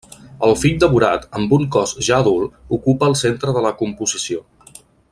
[0.45, 4.43] El fill devorat, amb un cos ja adult, ocupa el centre de la composició.